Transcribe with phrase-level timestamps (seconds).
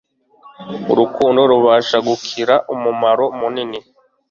[0.91, 3.79] urukundo rubasha gukira umumaro munini